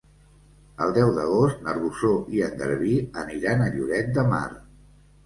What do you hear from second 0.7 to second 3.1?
El deu d'agost na Rosó i en Garbí